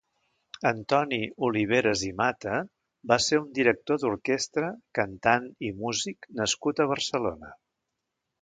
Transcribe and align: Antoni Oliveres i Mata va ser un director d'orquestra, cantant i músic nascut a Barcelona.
Antoni 0.67 1.19
Oliveres 1.47 2.05
i 2.07 2.09
Mata 2.21 2.55
va 3.13 3.19
ser 3.25 3.41
un 3.41 3.47
director 3.59 4.01
d'orquestra, 4.05 4.73
cantant 5.01 5.49
i 5.71 5.73
músic 5.85 6.29
nascut 6.41 6.83
a 6.87 6.93
Barcelona. 6.95 7.55